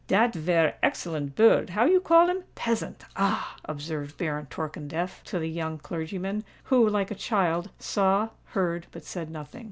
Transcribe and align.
"Dat 0.07 0.33
vare 0.33 0.77
excellent 0.81 1.35
bird—how 1.35 1.85
you 1.85 1.99
call 1.99 2.25
him? 2.27 2.43
Peasant—ah!" 2.55 3.57
observed 3.65 4.17
Baron 4.17 4.47
Torkemdef 4.47 5.23
to 5.25 5.37
the 5.37 5.47
young 5.47 5.77
clergyman, 5.77 6.43
who, 6.63 6.89
like 6.89 7.11
a 7.11 7.13
child, 7.13 7.69
saw, 7.77 8.29
heard, 8.45 8.87
but 8.91 9.05
said 9.05 9.29
nothing. 9.29 9.59